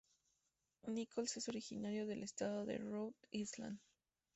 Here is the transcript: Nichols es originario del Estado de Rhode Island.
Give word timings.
Nichols 0.87 1.37
es 1.37 1.47
originario 1.47 2.07
del 2.07 2.23
Estado 2.23 2.65
de 2.65 2.79
Rhode 2.79 3.13
Island. 3.29 3.77